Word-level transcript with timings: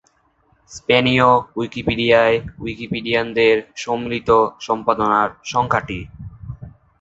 স্পেনীয় 0.71 1.29
উইকিপিডিয়ায় 1.55 2.37
উইকিপিডিয়ানদের 2.59 3.55
সম্মিলিত 3.75 4.29
সম্পাদনার 4.59 5.29
সংখ্যা 5.43 5.81
টি। 5.87 5.99